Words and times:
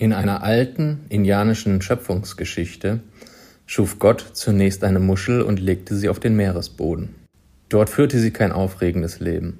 In 0.00 0.12
einer 0.12 0.44
alten 0.44 1.00
indianischen 1.08 1.82
Schöpfungsgeschichte 1.82 3.00
schuf 3.66 3.98
Gott 3.98 4.24
zunächst 4.32 4.84
eine 4.84 5.00
Muschel 5.00 5.42
und 5.42 5.58
legte 5.58 5.96
sie 5.96 6.08
auf 6.08 6.20
den 6.20 6.36
Meeresboden. 6.36 7.16
Dort 7.68 7.90
führte 7.90 8.20
sie 8.20 8.30
kein 8.30 8.52
aufregendes 8.52 9.18
Leben. 9.18 9.58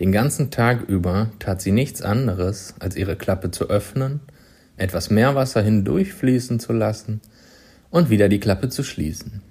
Den 0.00 0.10
ganzen 0.10 0.50
Tag 0.50 0.88
über 0.88 1.30
tat 1.38 1.62
sie 1.62 1.70
nichts 1.70 2.02
anderes, 2.02 2.74
als 2.80 2.96
ihre 2.96 3.14
Klappe 3.14 3.52
zu 3.52 3.70
öffnen, 3.70 4.18
etwas 4.76 5.10
Meerwasser 5.10 5.62
hindurchfließen 5.62 6.58
zu 6.58 6.72
lassen 6.72 7.20
und 7.88 8.10
wieder 8.10 8.28
die 8.28 8.40
Klappe 8.40 8.68
zu 8.68 8.82
schließen. 8.82 9.42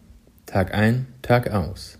Tag 0.46 0.74
ein, 0.74 1.08
Tag 1.22 1.52
aus 1.52 2.00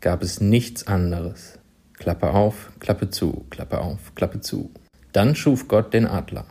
gab 0.00 0.22
es 0.22 0.40
nichts 0.40 0.86
anderes. 0.86 1.58
Klappe 1.94 2.30
auf, 2.30 2.72
Klappe 2.78 3.08
zu, 3.10 3.46
Klappe 3.50 3.80
auf, 3.80 4.14
Klappe 4.14 4.40
zu. 4.40 4.70
Dann 5.12 5.34
schuf 5.34 5.66
Gott 5.66 5.94
den 5.94 6.06
Adler. 6.06 6.44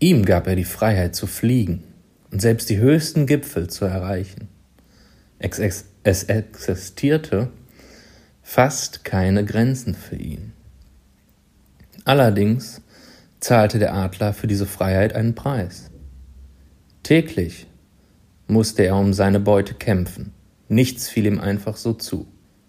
Ihm 0.00 0.24
gab 0.24 0.46
er 0.46 0.54
die 0.54 0.64
Freiheit 0.64 1.16
zu 1.16 1.26
fliegen 1.26 1.82
und 2.30 2.40
selbst 2.40 2.70
die 2.70 2.78
höchsten 2.78 3.26
Gipfel 3.26 3.68
zu 3.68 3.84
erreichen. 3.84 4.48
Es 5.40 5.58
existierte 6.24 7.50
fast 8.42 9.04
keine 9.04 9.44
Grenzen 9.44 9.94
für 9.94 10.16
ihn. 10.16 10.52
Allerdings 12.04 12.80
zahlte 13.40 13.78
der 13.78 13.94
Adler 13.94 14.32
für 14.34 14.46
diese 14.46 14.66
Freiheit 14.66 15.14
einen 15.14 15.34
Preis. 15.34 15.90
Täglich 17.02 17.66
musste 18.46 18.84
er 18.84 18.96
um 18.96 19.12
seine 19.12 19.40
Beute 19.40 19.74
kämpfen. 19.74 20.32
Nichts 20.68 21.08
fiel 21.08 21.26
ihm 21.26 21.40
einfach 21.40 21.76
so 21.76 21.92
zu. 21.92 22.26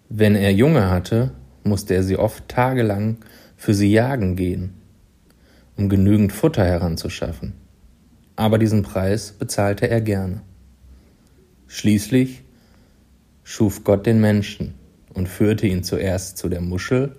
Wenn 0.08 0.34
er 0.34 0.52
Junge 0.52 0.90
hatte, 0.90 1.32
musste 1.62 1.94
er 1.94 2.02
sie 2.02 2.16
oft 2.16 2.48
tagelang 2.48 3.18
für 3.56 3.74
sie 3.74 3.90
jagen 3.92 4.34
gehen 4.34 4.79
um 5.80 5.88
genügend 5.88 6.30
Futter 6.30 6.64
heranzuschaffen. 6.64 7.54
Aber 8.36 8.58
diesen 8.58 8.82
Preis 8.82 9.32
bezahlte 9.32 9.88
er 9.88 10.02
gerne. 10.02 10.42
Schließlich 11.68 12.42
schuf 13.44 13.82
Gott 13.82 14.04
den 14.04 14.20
Menschen 14.20 14.74
und 15.14 15.26
führte 15.26 15.66
ihn 15.66 15.82
zuerst 15.82 16.36
zu 16.36 16.50
der 16.50 16.60
Muschel 16.60 17.16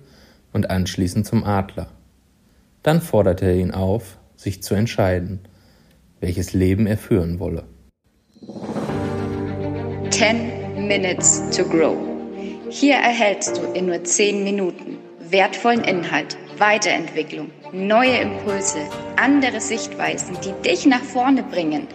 und 0.54 0.70
anschließend 0.70 1.26
zum 1.26 1.44
Adler. 1.44 1.88
Dann 2.84 3.02
forderte 3.02 3.46
er 3.46 3.56
ihn 3.56 3.72
auf, 3.72 4.20
sich 4.36 4.62
zu 4.62 4.76
entscheiden, 4.76 5.40
welches 6.20 6.54
Leben 6.54 6.86
er 6.86 7.00
führen 7.00 7.40
wolle. 7.40 7.64
10 10.12 10.88
Minutes 10.88 11.50
to 11.50 11.64
Grow. 11.64 11.98
Hier 12.70 12.96
erhältst 12.96 13.58
du 13.58 13.64
in 13.74 13.88
nur 13.88 14.04
10 14.04 14.44
Minuten 14.44 15.00
wertvollen 15.32 15.84
Inhalt 15.84 16.38
Weiterentwicklung, 16.60 17.50
neue 17.74 18.18
Impulse, 18.18 18.80
andere 19.16 19.62
Sichtweisen, 19.62 20.38
die 20.44 20.54
dich 20.68 20.86
nach 20.86 21.02
vorne 21.02 21.44
bringen. 21.44 21.88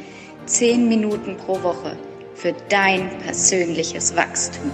Zehn 0.46 0.88
Minuten 0.88 1.36
pro 1.36 1.62
Woche 1.62 1.96
für 2.34 2.54
dein 2.68 3.18
persönliches 3.18 4.14
Wachstum. 4.16 4.70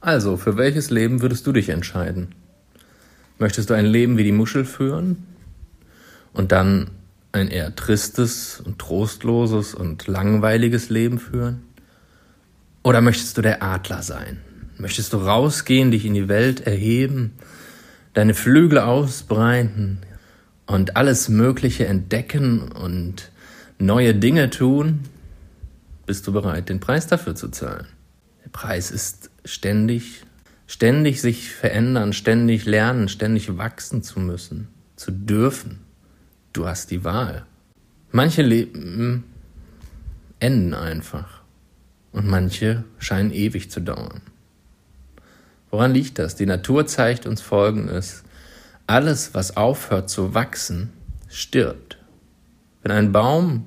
Also, 0.00 0.36
für 0.36 0.56
welches 0.56 0.90
Leben 0.90 1.22
würdest 1.22 1.46
du 1.46 1.52
dich 1.52 1.68
entscheiden? 1.68 2.34
Möchtest 3.38 3.70
du 3.70 3.74
ein 3.74 3.86
Leben 3.86 4.16
wie 4.16 4.24
die 4.24 4.32
Muschel 4.32 4.64
führen 4.64 5.26
und 6.32 6.52
dann 6.52 6.90
ein 7.32 7.48
eher 7.48 7.74
tristes 7.74 8.60
und 8.60 8.78
trostloses 8.78 9.74
und 9.74 10.06
langweiliges 10.06 10.90
Leben 10.90 11.18
führen? 11.18 11.62
Oder 12.82 13.00
möchtest 13.00 13.36
du 13.36 13.42
der 13.42 13.62
Adler 13.62 14.02
sein? 14.02 14.40
Möchtest 14.78 15.12
du 15.12 15.18
rausgehen, 15.18 15.90
dich 15.90 16.06
in 16.06 16.14
die 16.14 16.28
Welt 16.28 16.66
erheben, 16.66 17.32
deine 18.14 18.34
Flügel 18.34 18.78
ausbreiten 18.78 19.98
und 20.66 20.96
alles 20.96 21.28
Mögliche 21.28 21.86
entdecken 21.86 22.72
und 22.72 23.30
neue 23.78 24.14
Dinge 24.14 24.50
tun? 24.50 25.00
Bist 26.06 26.26
du 26.26 26.32
bereit, 26.32 26.68
den 26.68 26.80
Preis 26.80 27.06
dafür 27.06 27.34
zu 27.34 27.48
zahlen? 27.48 27.86
Der 28.44 28.50
Preis 28.50 28.90
ist 28.90 29.30
ständig, 29.44 30.24
ständig 30.66 31.20
sich 31.20 31.52
verändern, 31.52 32.12
ständig 32.12 32.64
lernen, 32.64 33.08
ständig 33.08 33.56
wachsen 33.56 34.02
zu 34.02 34.20
müssen, 34.20 34.68
zu 34.96 35.10
dürfen. 35.12 35.80
Du 36.52 36.66
hast 36.66 36.90
die 36.90 37.04
Wahl. 37.04 37.44
Manche 38.10 38.42
Leben 38.42 39.24
enden 40.40 40.74
einfach 40.74 41.42
und 42.12 42.26
manche 42.26 42.84
scheinen 42.98 43.30
ewig 43.30 43.70
zu 43.70 43.80
dauern. 43.80 44.22
Woran 45.70 45.94
liegt 45.94 46.18
das? 46.18 46.36
Die 46.36 46.46
Natur 46.46 46.86
zeigt 46.86 47.26
uns 47.26 47.40
Folgendes. 47.40 48.24
Alles, 48.86 49.34
was 49.34 49.56
aufhört 49.56 50.10
zu 50.10 50.34
wachsen, 50.34 50.92
stirbt. 51.28 51.98
Wenn 52.82 52.92
ein 52.92 53.12
Baum 53.12 53.66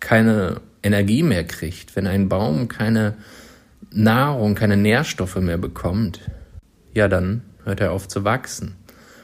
keine 0.00 0.60
Energie 0.82 1.22
mehr 1.22 1.44
kriegt, 1.44 1.96
wenn 1.96 2.06
ein 2.06 2.28
Baum 2.28 2.68
keine 2.68 3.14
Nahrung, 3.90 4.54
keine 4.54 4.76
Nährstoffe 4.76 5.36
mehr 5.36 5.58
bekommt, 5.58 6.20
ja, 6.94 7.08
dann 7.08 7.42
hört 7.64 7.80
er 7.80 7.92
auf 7.92 8.08
zu 8.08 8.24
wachsen. 8.24 8.76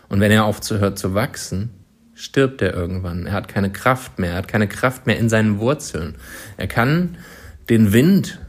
Und 0.09 0.21
wenn 0.21 0.31
er 0.31 0.45
aufhört 0.45 0.99
zu 0.99 1.15
wachsen, 1.15 1.71
stirbt 2.15 2.63
er 2.63 2.75
irgendwann. 2.75 3.27
Er 3.27 3.33
hat 3.33 3.49
keine 3.49 3.71
Kraft 3.71 4.19
mehr, 4.19 4.33
er 4.33 4.39
hat 4.39 4.49
keine 4.49 4.69
Kraft 4.69 5.07
mehr 5.07 5.19
in 5.19 5.29
seinen 5.29 5.59
Wurzeln. 5.59 6.17
Er 6.57 6.67
kann 6.67 7.17
den 7.69 7.93
Wind, 7.93 8.41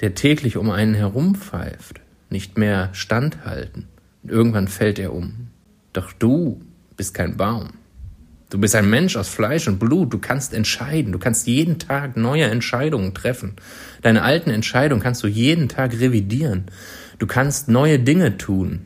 der 0.00 0.14
täglich 0.14 0.56
um 0.56 0.70
einen 0.70 0.94
herumpfeift, 0.94 2.00
nicht 2.30 2.58
mehr 2.58 2.90
standhalten. 2.92 3.86
Und 4.22 4.30
irgendwann 4.30 4.68
fällt 4.68 4.98
er 4.98 5.12
um. 5.12 5.48
Doch 5.92 6.12
du 6.12 6.60
bist 6.96 7.14
kein 7.14 7.36
Baum. 7.36 7.70
Du 8.50 8.58
bist 8.58 8.74
ein 8.74 8.88
Mensch 8.88 9.16
aus 9.16 9.28
Fleisch 9.28 9.68
und 9.68 9.78
Blut. 9.78 10.12
Du 10.12 10.18
kannst 10.18 10.54
entscheiden. 10.54 11.12
Du 11.12 11.18
kannst 11.18 11.46
jeden 11.46 11.78
Tag 11.78 12.16
neue 12.16 12.44
Entscheidungen 12.44 13.12
treffen. 13.12 13.56
Deine 14.00 14.22
alten 14.22 14.50
Entscheidungen 14.50 15.02
kannst 15.02 15.22
du 15.22 15.26
jeden 15.26 15.68
Tag 15.68 15.92
revidieren. 15.92 16.64
Du 17.18 17.26
kannst 17.26 17.68
neue 17.68 17.98
Dinge 17.98 18.38
tun. 18.38 18.80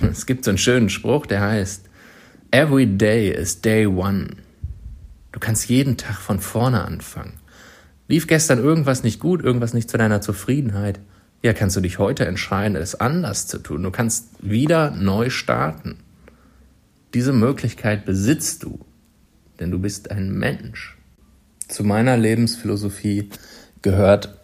Es 0.00 0.26
gibt 0.26 0.44
so 0.44 0.50
einen 0.50 0.58
schönen 0.58 0.90
Spruch, 0.90 1.26
der 1.26 1.40
heißt, 1.40 1.88
Every 2.50 2.86
day 2.86 3.30
is 3.30 3.60
day 3.60 3.86
one. 3.86 4.28
Du 5.32 5.40
kannst 5.40 5.68
jeden 5.68 5.96
Tag 5.96 6.16
von 6.16 6.38
vorne 6.38 6.84
anfangen. 6.84 7.34
Lief 8.08 8.26
gestern 8.26 8.58
irgendwas 8.58 9.02
nicht 9.02 9.20
gut, 9.20 9.42
irgendwas 9.42 9.74
nicht 9.74 9.90
zu 9.90 9.98
deiner 9.98 10.20
Zufriedenheit? 10.20 11.00
Ja, 11.42 11.52
kannst 11.52 11.76
du 11.76 11.80
dich 11.80 11.98
heute 11.98 12.26
entscheiden, 12.26 12.76
es 12.76 12.94
anders 12.94 13.46
zu 13.46 13.58
tun. 13.58 13.82
Du 13.82 13.90
kannst 13.90 14.28
wieder 14.40 14.90
neu 14.90 15.30
starten. 15.30 15.98
Diese 17.14 17.32
Möglichkeit 17.32 18.04
besitzt 18.04 18.62
du, 18.62 18.84
denn 19.60 19.70
du 19.70 19.78
bist 19.78 20.10
ein 20.10 20.32
Mensch. 20.32 20.96
Zu 21.68 21.84
meiner 21.84 22.16
Lebensphilosophie 22.16 23.30
gehört 23.82 24.36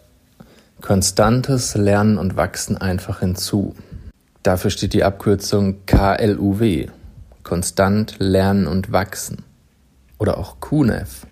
konstantes 0.81 1.75
Lernen 1.75 2.17
und 2.17 2.35
Wachsen 2.35 2.77
einfach 2.77 3.19
hinzu. 3.19 3.75
Dafür 4.43 4.71
steht 4.71 4.93
die 4.93 5.03
Abkürzung 5.03 5.85
KLUW, 5.85 6.87
konstant 7.43 8.15
lernen 8.19 8.67
und 8.67 8.91
wachsen. 8.91 9.43
Oder 10.17 10.37
auch 10.37 10.59
KUNEF, 10.59 11.25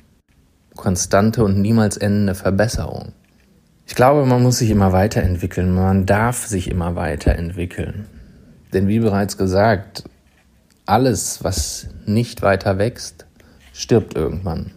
konstante 0.76 1.44
und 1.44 1.60
niemals 1.62 1.98
endende 1.98 2.36
Verbesserung. 2.36 3.14
Ich 3.92 3.96
glaube, 3.96 4.26
man 4.26 4.42
muss 4.42 4.60
sich 4.60 4.70
immer 4.70 4.94
weiterentwickeln. 4.94 5.76
Man 5.76 6.06
darf 6.06 6.46
sich 6.46 6.72
immer 6.72 6.96
weiterentwickeln. 6.96 8.08
Denn 8.72 8.88
wie 8.88 9.00
bereits 9.00 9.36
gesagt, 9.36 10.06
alles, 10.86 11.44
was 11.44 11.88
nicht 12.06 12.42
weiter 12.42 12.78
wächst, 12.78 13.26
stirbt 13.74 14.16
irgendwann. 14.16 14.72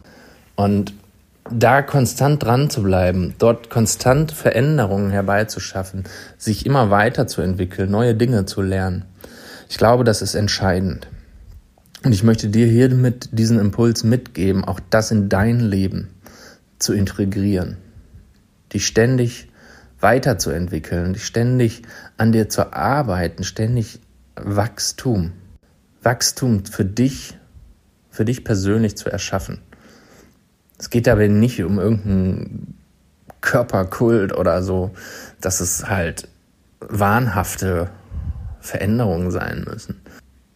Und 0.57 0.95
da 1.49 1.81
konstant 1.83 2.43
dran 2.43 2.71
zu 2.71 2.83
bleiben, 2.83 3.37
dort 3.39 3.71
konstant 3.71 4.33
Veränderungen 4.33 5.13
herbeizuschaffen, 5.13 6.03
sich 6.37 6.67
immer 6.67 6.91
weiterzuentwickeln, 6.91 7.89
neue 7.93 8.17
Dinge 8.17 8.47
zu 8.47 8.63
lernen, 8.63 9.05
ich 9.69 9.79
glaube, 9.79 10.03
das 10.03 10.23
ist 10.23 10.35
entscheidend. 10.35 11.07
Und 12.05 12.11
ich 12.11 12.25
möchte 12.25 12.49
dir 12.49 12.67
hiermit 12.67 13.29
diesen 13.31 13.61
Impuls 13.61 14.03
mitgeben, 14.03 14.65
auch 14.65 14.81
das 14.91 15.13
in 15.13 15.29
dein 15.29 15.61
Leben 15.61 16.11
zu 16.81 16.93
integrieren 16.95 17.77
dich 18.75 18.87
ständig 18.87 19.49
weiterzuentwickeln, 20.01 21.15
dich 21.15 21.25
ständig 21.25 21.83
an 22.19 22.33
dir 22.33 22.49
zu 22.49 22.73
arbeiten, 22.73 23.45
ständig 23.45 24.01
Wachstum, 24.37 25.33
Wachstum 26.03 26.67
für 26.67 26.85
dich, 26.85 27.39
für 28.11 28.25
dich 28.25 28.45
persönlich 28.45 28.97
zu 28.97 29.09
erschaffen. 29.09 29.61
Es 30.79 30.91
geht 30.91 31.07
dabei 31.07 31.29
nicht 31.29 31.63
um 31.63 31.79
irgendeinen 31.79 32.75
Körperkult 33.41 34.37
oder 34.37 34.63
so, 34.63 34.91
dass 35.41 35.61
es 35.61 35.89
halt 35.89 36.29
wahnhafte 36.81 37.91
Veränderungen 38.61 39.31
sein 39.31 39.65
müssen. 39.67 40.01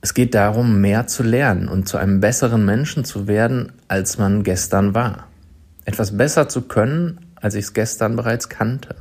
Es 0.00 0.14
geht 0.14 0.34
darum, 0.34 0.80
mehr 0.80 1.06
zu 1.06 1.22
lernen 1.22 1.68
und 1.68 1.88
zu 1.88 1.96
einem 1.96 2.20
besseren 2.20 2.64
Menschen 2.64 3.04
zu 3.04 3.26
werden, 3.26 3.72
als 3.88 4.18
man 4.18 4.42
gestern 4.42 4.94
war. 4.94 5.26
Etwas 5.84 6.16
besser 6.16 6.48
zu 6.48 6.62
können, 6.62 7.18
als 7.40 7.54
ich 7.54 7.66
es 7.66 7.72
gestern 7.72 8.16
bereits 8.16 8.48
kannte. 8.48 8.96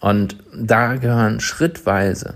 Und 0.00 0.36
da 0.54 0.96
gehören 0.96 1.40
schrittweise 1.40 2.34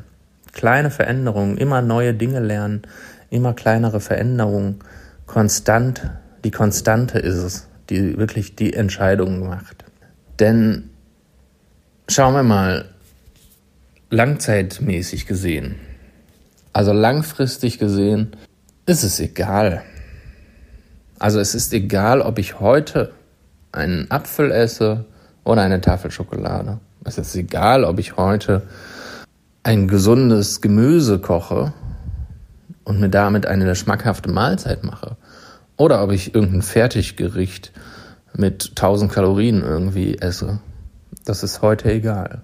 kleine 0.52 0.90
Veränderungen, 0.90 1.56
immer 1.56 1.82
neue 1.82 2.14
Dinge 2.14 2.40
lernen, 2.40 2.82
immer 3.30 3.52
kleinere 3.54 4.00
Veränderungen. 4.00 4.80
Konstant, 5.26 6.10
die 6.44 6.50
Konstante 6.50 7.18
ist 7.18 7.36
es, 7.36 7.68
die 7.90 8.18
wirklich 8.18 8.56
die 8.56 8.72
Entscheidungen 8.72 9.46
macht. 9.46 9.84
Denn 10.40 10.90
schauen 12.08 12.34
wir 12.34 12.42
mal, 12.42 12.86
langzeitmäßig 14.10 15.26
gesehen, 15.26 15.76
also 16.72 16.92
langfristig 16.92 17.78
gesehen, 17.78 18.36
ist 18.86 19.02
es 19.02 19.20
egal. 19.20 19.82
Also 21.18 21.40
es 21.40 21.54
ist 21.54 21.72
egal, 21.74 22.22
ob 22.22 22.38
ich 22.38 22.60
heute 22.60 23.12
einen 23.78 24.10
Apfel 24.10 24.50
esse 24.50 25.06
oder 25.44 25.62
eine 25.62 25.80
Tafel 25.80 26.10
Schokolade. 26.10 26.78
Es 27.04 27.16
ist 27.16 27.34
egal, 27.34 27.84
ob 27.84 27.98
ich 27.98 28.16
heute 28.16 28.62
ein 29.62 29.88
gesundes 29.88 30.60
Gemüse 30.60 31.18
koche 31.18 31.72
und 32.84 33.00
mir 33.00 33.08
damit 33.08 33.46
eine 33.46 33.74
schmackhafte 33.74 34.30
Mahlzeit 34.30 34.84
mache. 34.84 35.16
Oder 35.76 36.02
ob 36.02 36.10
ich 36.10 36.34
irgendein 36.34 36.62
Fertiggericht 36.62 37.72
mit 38.34 38.70
1000 38.70 39.12
Kalorien 39.12 39.62
irgendwie 39.62 40.18
esse. 40.18 40.58
Das 41.24 41.42
ist 41.42 41.62
heute 41.62 41.90
egal. 41.92 42.42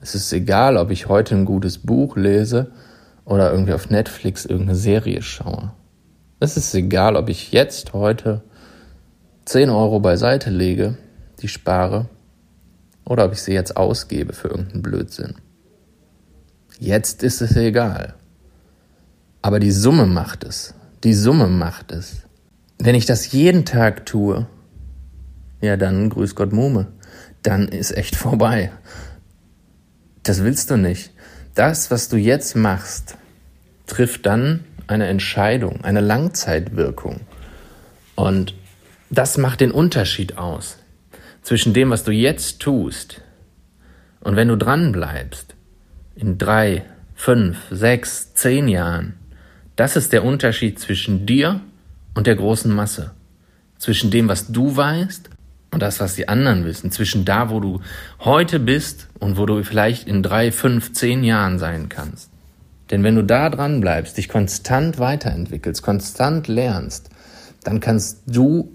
Es 0.00 0.14
ist 0.14 0.32
egal, 0.32 0.76
ob 0.78 0.90
ich 0.90 1.08
heute 1.08 1.34
ein 1.34 1.44
gutes 1.44 1.78
Buch 1.78 2.16
lese 2.16 2.72
oder 3.24 3.52
irgendwie 3.52 3.74
auf 3.74 3.90
Netflix 3.90 4.46
irgendeine 4.46 4.78
Serie 4.78 5.22
schaue. 5.22 5.72
Es 6.40 6.56
ist 6.56 6.74
egal, 6.74 7.14
ob 7.16 7.28
ich 7.28 7.52
jetzt 7.52 7.92
heute 7.92 8.42
10 9.44 9.70
Euro 9.70 10.00
beiseite 10.00 10.50
lege, 10.50 10.96
die 11.40 11.48
spare, 11.48 12.06
oder 13.04 13.24
ob 13.24 13.32
ich 13.32 13.42
sie 13.42 13.52
jetzt 13.52 13.76
ausgebe 13.76 14.32
für 14.32 14.48
irgendeinen 14.48 14.82
Blödsinn. 14.82 15.34
Jetzt 16.78 17.22
ist 17.22 17.42
es 17.42 17.56
egal. 17.56 18.14
Aber 19.40 19.58
die 19.58 19.72
Summe 19.72 20.06
macht 20.06 20.44
es. 20.44 20.74
Die 21.02 21.14
Summe 21.14 21.48
macht 21.48 21.92
es. 21.92 22.22
Wenn 22.78 22.94
ich 22.94 23.06
das 23.06 23.32
jeden 23.32 23.64
Tag 23.64 24.06
tue, 24.06 24.46
ja 25.60 25.76
dann 25.76 26.10
grüß 26.10 26.34
Gott 26.34 26.52
Mume, 26.52 26.86
dann 27.42 27.68
ist 27.68 27.96
echt 27.96 28.16
vorbei. 28.16 28.70
Das 30.22 30.42
willst 30.44 30.70
du 30.70 30.76
nicht. 30.76 31.10
Das, 31.54 31.90
was 31.90 32.08
du 32.08 32.16
jetzt 32.16 32.54
machst, 32.54 33.16
trifft 33.86 34.26
dann 34.26 34.64
eine 34.86 35.06
Entscheidung, 35.06 35.84
eine 35.84 36.00
Langzeitwirkung. 36.00 37.20
Und 38.14 38.54
das 39.12 39.36
macht 39.36 39.60
den 39.60 39.70
Unterschied 39.70 40.38
aus 40.38 40.78
zwischen 41.42 41.74
dem, 41.74 41.90
was 41.90 42.02
du 42.02 42.12
jetzt 42.12 42.60
tust 42.60 43.20
und 44.20 44.36
wenn 44.36 44.48
du 44.48 44.56
dran 44.56 44.90
bleibst 44.92 45.54
in 46.14 46.38
drei, 46.38 46.84
fünf, 47.14 47.58
sechs, 47.70 48.34
zehn 48.34 48.68
Jahren. 48.68 49.14
Das 49.76 49.96
ist 49.96 50.12
der 50.12 50.24
Unterschied 50.24 50.78
zwischen 50.78 51.26
dir 51.26 51.60
und 52.14 52.26
der 52.26 52.36
großen 52.36 52.72
Masse. 52.72 53.12
Zwischen 53.78 54.10
dem, 54.10 54.28
was 54.28 54.52
du 54.52 54.76
weißt 54.76 55.30
und 55.72 55.82
das, 55.82 56.00
was 56.00 56.14
die 56.14 56.28
anderen 56.28 56.64
wissen. 56.64 56.90
Zwischen 56.90 57.24
da, 57.24 57.50
wo 57.50 57.60
du 57.60 57.80
heute 58.20 58.60
bist 58.60 59.08
und 59.18 59.36
wo 59.36 59.46
du 59.46 59.62
vielleicht 59.64 60.06
in 60.06 60.22
drei, 60.22 60.52
fünf, 60.52 60.92
zehn 60.92 61.24
Jahren 61.24 61.58
sein 61.58 61.88
kannst. 61.88 62.30
Denn 62.90 63.02
wenn 63.02 63.16
du 63.16 63.24
da 63.24 63.48
dran 63.48 63.80
bleibst, 63.80 64.18
dich 64.18 64.28
konstant 64.28 64.98
weiterentwickelst, 64.98 65.82
konstant 65.82 66.46
lernst, 66.46 67.08
dann 67.64 67.80
kannst 67.80 68.22
du 68.26 68.70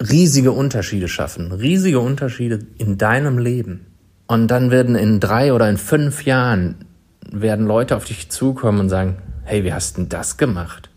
riesige 0.00 0.52
Unterschiede 0.52 1.08
schaffen, 1.08 1.52
riesige 1.52 2.00
Unterschiede 2.00 2.60
in 2.78 2.98
deinem 2.98 3.38
Leben. 3.38 3.86
Und 4.26 4.48
dann 4.48 4.70
werden 4.70 4.96
in 4.96 5.20
drei 5.20 5.52
oder 5.52 5.68
in 5.68 5.78
fünf 5.78 6.24
Jahren 6.24 6.84
werden 7.30 7.66
Leute 7.66 7.96
auf 7.96 8.04
dich 8.04 8.30
zukommen 8.30 8.80
und 8.80 8.88
sagen, 8.88 9.18
hey, 9.44 9.64
wie 9.64 9.72
hast 9.72 9.96
denn 9.96 10.08
das 10.08 10.36
gemacht? 10.36 10.90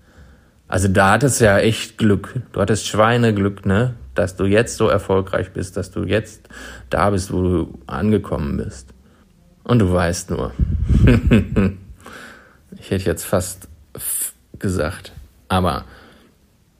Also 0.68 0.88
da 0.88 1.13
hattest 1.13 1.42
du 1.42 1.46
ja 1.46 1.60
echt 1.60 1.98
Glück. 1.98 2.42
Du 2.51 2.62
hattest 2.62 2.88
Schweineglück, 2.88 3.66
ne? 3.66 3.96
Dass 4.13 4.36
du 4.36 4.46
jetzt 4.46 4.78
so 4.78 4.88
erfolgreich 4.88 5.51
bist, 5.51 5.78
dass 5.78 5.92
du 5.92 6.04
jetzt 6.04 6.50
da 6.90 7.10
bist, 7.10 7.31
wo 7.31 7.42
du 7.42 7.80
angekommen 7.88 8.57
bist. 8.57 8.94
Und 9.63 9.80
du 9.80 9.92
weißt 9.92 10.31
nur. 10.31 10.51
Ich 12.78 12.92
hätte 12.92 13.06
jetzt 13.06 13.25
fast 13.25 13.68
gesagt. 14.57 15.12
Aber 15.48 15.86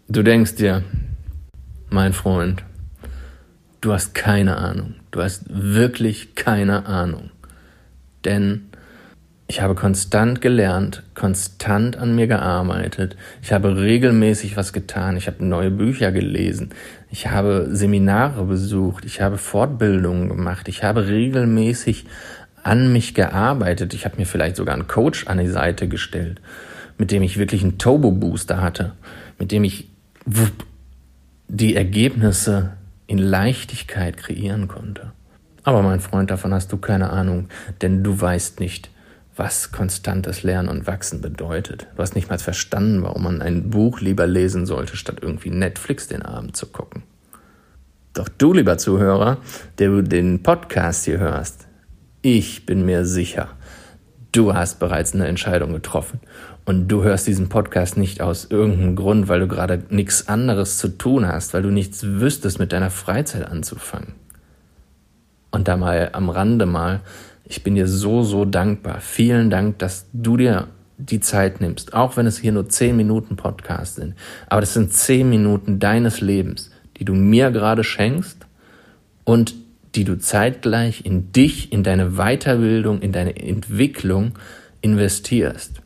du 0.08 0.24
denkst 0.24 0.56
dir, 0.56 0.84
mein 1.90 2.14
Freund, 2.14 2.64
du 3.82 3.94
hast 3.94 4.14
keine 4.14 4.58
Ahnung. 4.58 4.96
Du 5.12 5.22
hast 5.22 5.46
wirklich 5.48 6.36
keine 6.36 6.86
Ahnung. 6.86 7.32
Denn 8.26 8.70
ich 9.48 9.62
habe 9.62 9.74
konstant 9.74 10.42
gelernt, 10.42 11.02
konstant 11.16 11.98
an 11.98 12.16
mir 12.16 12.28
gearbeitet. 12.28 13.18
Ich 13.42 13.52
habe 13.52 13.76
regelmäßig 13.78 14.56
was 14.56 14.74
getan. 14.74 15.18
Ich 15.18 15.26
habe 15.26 15.44
neue 15.44 15.72
Bücher 15.72 16.12
gelesen. 16.12 16.70
Ich 17.10 17.32
habe 17.32 17.70
Seminare 17.72 18.44
besucht. 18.44 19.06
Ich 19.06 19.22
habe 19.22 19.40
Fortbildungen 19.40 20.30
gemacht. 20.30 20.68
Ich 20.68 20.84
habe 20.84 21.08
regelmäßig 21.08 22.06
an 22.62 22.94
mich 22.94 23.16
gearbeitet. 23.16 23.96
Ich 23.96 24.06
habe 24.06 24.18
mir 24.18 24.28
vielleicht 24.28 24.56
sogar 24.56 24.76
einen 24.76 24.88
Coach 24.88 25.26
an 25.26 25.40
die 25.40 25.48
Seite 25.48 25.88
gestellt, 25.88 26.40
mit 27.00 27.10
dem 27.10 27.24
ich 27.24 27.40
wirklich 27.40 27.64
einen 27.64 27.80
Turbo-Booster 27.80 28.62
hatte, 28.62 28.92
mit 29.40 29.52
dem 29.52 29.64
ich 29.64 29.90
die 31.50 31.76
Ergebnisse 31.76 32.74
in 33.08 33.18
Leichtigkeit 33.18 34.18
kreieren 34.18 34.68
konnte. 34.68 35.12
Aber 35.64 35.82
mein 35.82 36.00
Freund, 36.00 36.30
davon 36.30 36.54
hast 36.54 36.72
du 36.72 36.78
keine 36.78 37.10
Ahnung, 37.10 37.50
denn 37.82 38.04
du 38.04 38.22
weißt 38.22 38.60
nicht, 38.60 38.92
was 39.36 39.72
konstantes 39.72 40.44
Lernen 40.44 40.70
und 40.70 40.86
Wachsen 40.86 41.22
bedeutet. 41.22 41.88
Du 41.96 42.02
hast 42.02 42.14
nicht 42.14 42.30
mal 42.30 42.38
verstanden, 42.38 43.02
warum 43.02 43.24
man 43.24 43.42
ein 43.42 43.72
Buch 43.72 44.00
lieber 44.00 44.28
lesen 44.28 44.66
sollte, 44.66 44.96
statt 44.96 45.18
irgendwie 45.22 45.50
Netflix 45.50 46.08
den 46.08 46.22
Abend 46.22 46.56
zu 46.56 46.68
gucken. 46.68 47.04
Doch 48.14 48.30
du, 48.30 48.54
lieber 48.54 48.78
Zuhörer, 48.78 49.38
der 49.80 49.90
du 49.90 50.04
den 50.04 50.44
Podcast 50.44 51.06
hier 51.06 51.18
hörst, 51.18 51.68
ich 52.22 52.66
bin 52.66 52.86
mir 52.86 53.06
sicher, 53.06 53.50
du 54.32 54.54
hast 54.54 54.80
bereits 54.80 55.14
eine 55.14 55.28
Entscheidung 55.28 55.74
getroffen. 55.74 56.20
Und 56.66 56.88
du 56.88 57.04
hörst 57.04 57.26
diesen 57.26 57.50
Podcast 57.50 57.98
nicht 57.98 58.22
aus 58.22 58.46
irgendeinem 58.46 58.96
Grund, 58.96 59.28
weil 59.28 59.40
du 59.40 59.48
gerade 59.48 59.82
nichts 59.90 60.28
anderes 60.28 60.78
zu 60.78 60.90
tun 60.90 61.28
hast, 61.28 61.54
weil 61.54 61.64
du 61.64 61.72
nichts 61.72 62.04
wüsstest, 62.04 62.60
mit 62.60 62.72
deiner 62.72 62.92
Freizeit 62.92 63.50
anzufangen. 63.50 64.14
Und 65.52 65.68
da 65.68 65.78
mal 65.78 66.10
am 66.14 66.30
Rande 66.30 66.68
mal, 66.68 67.00
ich 67.44 67.64
bin 67.64 67.74
dir 67.74 67.88
so, 67.88 68.22
so 68.22 68.46
dankbar. 68.46 69.00
Vielen 69.02 69.50
Dank, 69.50 69.80
dass 69.80 70.06
du 70.14 70.38
dir 70.38 70.68
die 71.00 71.22
Zeit 71.22 71.62
nimmst, 71.62 71.94
auch 71.94 72.18
wenn 72.18 72.28
es 72.28 72.38
hier 72.38 72.52
nur 72.52 72.70
zehn 72.70 72.96
Minuten 72.96 73.36
Podcast 73.36 73.96
sind. 73.96 74.16
Aber 74.48 74.62
das 74.62 74.74
sind 74.74 74.94
zehn 74.94 75.30
Minuten 75.30 75.80
deines 75.80 76.22
Lebens, 76.22 76.70
die 76.98 77.06
du 77.06 77.14
mir 77.16 77.50
gerade 77.52 77.84
schenkst 77.84 78.46
und 79.24 79.56
die 79.96 80.04
du 80.04 80.18
zeitgleich 80.18 81.06
in 81.06 81.32
dich, 81.32 81.72
in 81.72 81.84
deine 81.84 82.12
Weiterbildung, 82.12 83.02
in 83.02 83.12
deine 83.12 83.36
Entwicklung 83.36 84.34
investierst. 84.82 85.82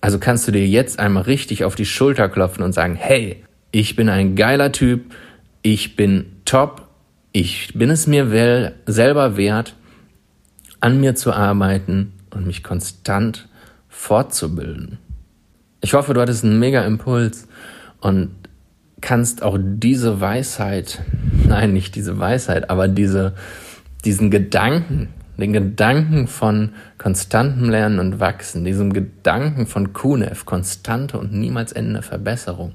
Also 0.00 0.18
kannst 0.18 0.48
du 0.48 0.52
dir 0.52 0.66
jetzt 0.66 0.98
einmal 0.98 1.24
richtig 1.24 1.64
auf 1.64 1.74
die 1.74 1.84
Schulter 1.84 2.28
klopfen 2.28 2.64
und 2.64 2.72
sagen, 2.72 2.94
hey, 2.94 3.44
ich 3.70 3.96
bin 3.96 4.08
ein 4.08 4.34
geiler 4.34 4.72
Typ, 4.72 5.14
ich 5.62 5.96
bin 5.96 6.26
top, 6.44 6.88
ich 7.32 7.72
bin 7.74 7.90
es 7.90 8.06
mir 8.06 8.72
selber 8.86 9.36
wert, 9.36 9.74
an 10.80 11.00
mir 11.00 11.14
zu 11.14 11.32
arbeiten 11.32 12.12
und 12.30 12.46
mich 12.46 12.62
konstant 12.62 13.48
fortzubilden. 13.88 14.98
Ich 15.82 15.94
hoffe, 15.94 16.14
du 16.14 16.20
hattest 16.20 16.44
einen 16.44 16.58
mega 16.58 16.84
Impuls 16.84 17.46
und 18.00 18.30
kannst 19.00 19.42
auch 19.42 19.58
diese 19.60 20.20
Weisheit, 20.20 21.02
nein, 21.50 21.72
nicht 21.72 21.94
diese 21.94 22.18
Weisheit, 22.18 22.70
aber 22.70 22.88
diese, 22.88 23.34
diesen 24.04 24.30
Gedanken, 24.30 25.08
den 25.36 25.52
Gedanken 25.52 26.26
von 26.26 26.72
konstantem 26.98 27.68
Lernen 27.68 27.98
und 27.98 28.20
Wachsen, 28.20 28.64
diesem 28.64 28.92
Gedanken 28.92 29.66
von 29.66 29.92
Kunef, 29.92 30.46
konstante 30.46 31.18
und 31.18 31.32
niemals 31.32 31.72
endende 31.72 32.02
Verbesserung, 32.02 32.74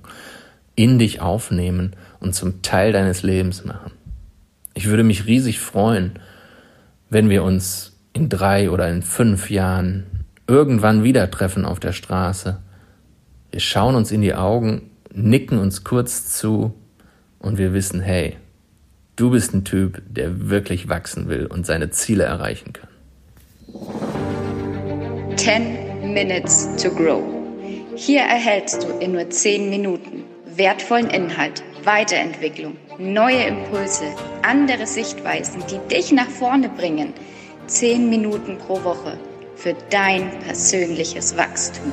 in 0.76 1.00
dich 1.00 1.22
aufnehmen 1.22 1.96
und 2.20 2.36
zum 2.36 2.62
Teil 2.62 2.92
deines 2.92 3.24
Lebens 3.24 3.66
machen. 3.66 3.92
Ich 4.74 4.88
würde 4.88 5.04
mich 5.04 5.26
riesig 5.26 5.60
freuen, 5.60 6.20
wenn 7.10 7.30
wir 7.30 7.44
uns 7.44 7.98
in 8.14 8.30
drei 8.30 8.70
oder 8.70 8.90
in 8.90 9.02
fünf 9.02 9.50
Jahren 9.50 10.06
irgendwann 10.48 11.04
wieder 11.04 11.32
treffen 11.32 11.66
auf 11.66 11.80
der 11.80 11.94
Straße. 11.94 12.60
Wir 13.52 13.60
schauen 13.60 13.96
uns 13.96 14.12
in 14.12 14.22
die 14.22 14.36
Augen 14.36 14.90
nicken 15.16 15.58
uns 15.58 15.84
kurz 15.84 16.38
zu 16.38 16.74
und 17.40 17.58
wir 17.58 17.74
wissen, 17.74 18.02
hey, 18.02 18.36
du 19.16 19.32
bist 19.32 19.54
ein 19.54 19.64
Typ, 19.64 20.02
der 20.08 20.50
wirklich 20.50 20.90
wachsen 20.90 21.30
will 21.30 21.46
und 21.46 21.66
seine 21.66 21.90
Ziele 21.90 22.24
erreichen 22.24 22.74
kann. 22.74 22.90
10 25.38 26.14
Minutes 26.14 26.70
to 26.82 26.90
Grow. 26.90 27.24
Hier 27.96 28.22
erhältst 28.22 28.84
du 28.84 28.88
in 29.00 29.14
nur 29.14 29.30
10 29.30 29.70
Minuten 29.70 30.24
wertvollen 30.56 31.10
Inhalt, 31.10 31.64
Weiterentwicklung, 31.84 32.78
neue 32.98 33.44
Impulse, 33.44 34.06
andere 34.42 34.88
Sichtweisen, 34.88 35.64
die 35.70 35.80
dich 35.94 36.12
nach 36.12 36.30
vorne 36.30 36.70
bringen. 36.70 37.14
10 37.68 38.10
Minuten 38.10 38.58
pro 38.58 38.84
Woche 38.84 39.18
für 39.56 39.76
dein 39.90 40.30
persönliches 40.40 41.38
Wachstum. 41.38 41.92